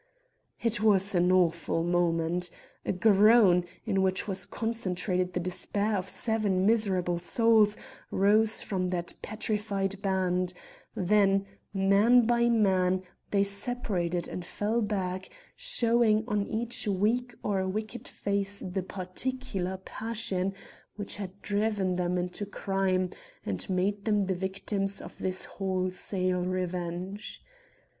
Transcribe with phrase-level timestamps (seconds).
[0.59, 2.49] It was an awful moment.
[2.87, 7.77] A groan, in which was concentrated the despair of seven miserable souls,
[8.09, 10.55] rose from that petrified band;
[10.95, 18.07] then, man by man, they separated and fell back, showing on each weak or wicked
[18.07, 20.55] face the particular passion
[20.95, 23.11] which had driven them into crime
[23.45, 27.39] and made them the victims of this wholesale revenge.